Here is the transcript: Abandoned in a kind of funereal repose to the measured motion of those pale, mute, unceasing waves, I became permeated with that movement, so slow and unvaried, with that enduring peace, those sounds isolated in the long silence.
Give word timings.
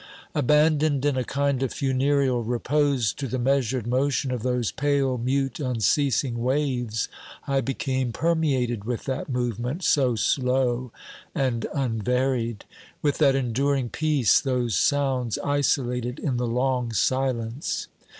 Abandoned 0.33 1.05
in 1.05 1.15
a 1.15 1.23
kind 1.23 1.61
of 1.61 1.71
funereal 1.71 2.41
repose 2.43 3.13
to 3.13 3.27
the 3.27 3.37
measured 3.37 3.85
motion 3.85 4.31
of 4.31 4.41
those 4.41 4.71
pale, 4.71 5.19
mute, 5.19 5.59
unceasing 5.59 6.41
waves, 6.41 7.07
I 7.45 7.61
became 7.61 8.11
permeated 8.11 8.83
with 8.83 9.05
that 9.05 9.29
movement, 9.29 9.83
so 9.83 10.15
slow 10.15 10.91
and 11.35 11.67
unvaried, 11.75 12.65
with 13.03 13.19
that 13.19 13.35
enduring 13.35 13.89
peace, 13.89 14.39
those 14.41 14.73
sounds 14.75 15.37
isolated 15.43 16.17
in 16.17 16.37
the 16.37 16.47
long 16.47 16.91
silence. 16.93 17.87